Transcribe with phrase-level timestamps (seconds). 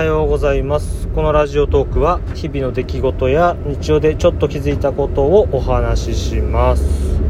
[0.00, 1.08] はようございます。
[1.08, 7.20] このラジオトークは日々の出来事や日常でちょっと気づいたことをお話しします。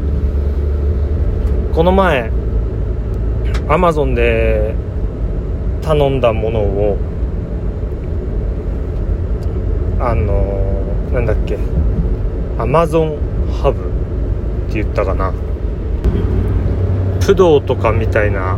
[1.73, 2.31] この前
[3.67, 4.73] Amazon で
[5.81, 6.97] 頼んだものを
[9.99, 11.57] あのなんだっけ
[12.57, 13.17] Amazon
[13.51, 13.81] ハブ
[14.69, 15.33] って言ったかな。
[17.19, 18.57] プドとかみたいな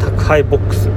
[0.00, 0.88] 宅配ボックス。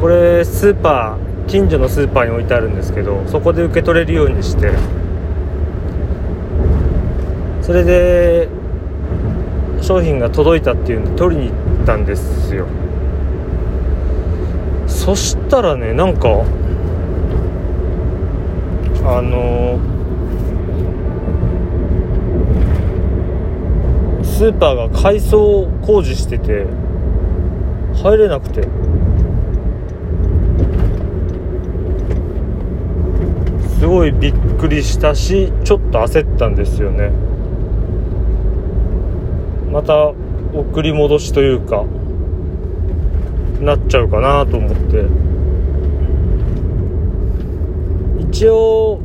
[0.00, 4.72] これスーパー近所のスーパーに置いてあるんですけどそこで受け取れるようにして。
[7.62, 8.48] それで
[9.82, 12.64] 商品が届いたっていうんで取りに行ったんですよ。
[14.86, 16.44] そしたらねなんか
[19.04, 19.80] あの
[24.22, 26.66] スーパーが改装工事してて
[28.00, 28.68] 入れなくて。
[33.96, 37.10] ごいびっくりしたしちょっと焦ったんですよね。
[39.72, 40.12] また
[40.52, 41.84] 送り戻しというか
[43.60, 45.04] なっちゃうかなと思って。
[48.20, 49.00] 一応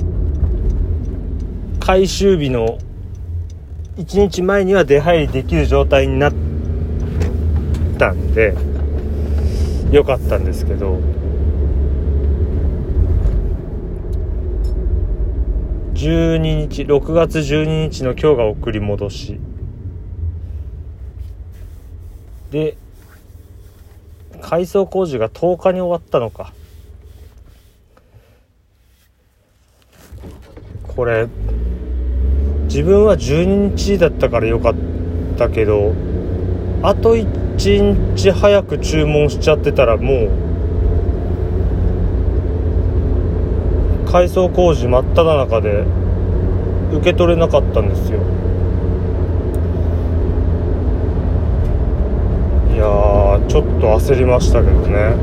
[1.80, 2.78] 回収日の
[3.96, 6.34] 1日前には出入りできる状態になっ
[7.98, 8.54] たんで
[9.90, 11.21] よかったんですけど。
[16.02, 19.40] 12日6月12日の今日が送り戻し。
[22.50, 22.76] で
[24.42, 26.54] 改装工事が10日に終わったのか。
[30.88, 31.28] これ
[32.64, 34.76] 自分は12日だったからよかっ
[35.38, 35.94] たけど
[36.82, 40.51] あと1日早く注文しちゃってたらもう
[44.12, 45.86] 改装工事真っ只中で
[46.92, 48.20] 受け取れなかったんですよ。
[52.74, 55.16] いやちょっと焦りましたけどね。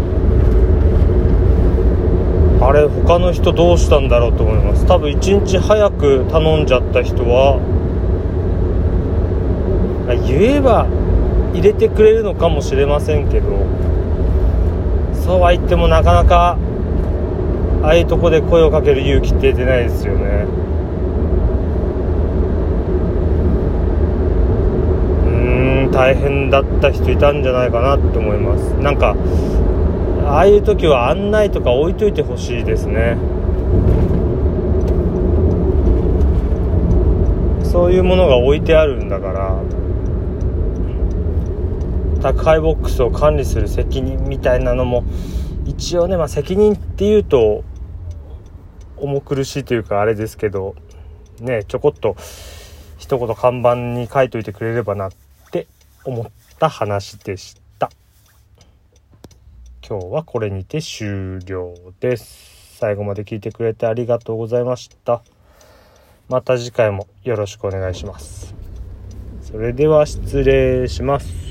[2.62, 4.86] あれ他の人どうしたんだろうと思います。
[4.86, 7.60] 多分1日早く頼んじゃった人は
[10.26, 10.86] 言えば
[11.52, 13.48] 入れてくれるのかもしれませんけど
[15.12, 16.56] そうは言ってもなかなか
[17.82, 20.46] ああいうとこで声をかける勇気って出ないですよね。
[25.26, 28.74] うん大変だった人いたんじゃないかなって思います。
[28.80, 29.16] なんか
[30.26, 33.16] ああいう時は案内とか置いといてほしいですね。
[37.62, 39.54] そういうものが置いてあるんだから
[42.20, 45.04] 宅配ボックスを管理する責任みたいなのも
[45.78, 47.62] 一応ね、まあ、責任っていうと
[48.96, 50.74] 重苦しいというかあれですけど
[51.38, 52.16] ねちょこっと
[52.98, 55.12] 一言看板に書いといてくれればなっ
[55.52, 55.68] て
[56.04, 56.26] 思っ
[56.58, 57.90] た話でした。
[59.88, 62.76] 今日はこれにて終了です。
[62.76, 65.22] 最後まで聞いてくれてありがとうございました。
[66.28, 68.52] また次回もよろしくお願いします。
[69.42, 71.47] それでは失礼します。